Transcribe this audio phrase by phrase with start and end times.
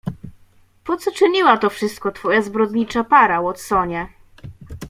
[0.83, 4.07] "Po co czyniła to wszystko twoja zbrodnicza para, Watsonie?"